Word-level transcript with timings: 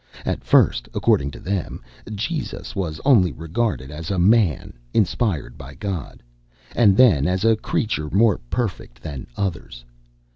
At 0.25 0.43
first, 0.43 0.89
according 0.95 1.29
to 1.29 1.39
them, 1.39 1.79
Jesus 2.15 2.75
was 2.75 2.99
only 3.05 3.31
regarded 3.31 3.91
as 3.91 4.09
a 4.09 4.17
man 4.17 4.73
inspired 4.95 5.59
by 5.59 5.75
God, 5.75 6.23
and 6.75 6.97
then 6.97 7.27
as 7.27 7.45
a 7.45 7.55
creature 7.55 8.09
more 8.09 8.39
perfect 8.49 9.03
than 9.03 9.27
others. 9.37 9.85